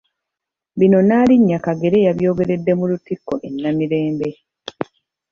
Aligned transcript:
Bino 0.79 0.97
Nnaalinnya 1.01 1.57
Kagere 1.65 1.97
yabyogeredde 2.07 2.71
mu 2.79 2.85
Lutikko 2.89 3.33
e 3.47 3.49
Namirembe. 3.61 4.29